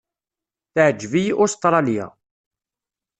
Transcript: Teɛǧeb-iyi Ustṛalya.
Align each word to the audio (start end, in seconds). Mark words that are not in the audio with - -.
Teɛǧeb-iyi 0.73 1.33
Ustṛalya. 1.43 2.05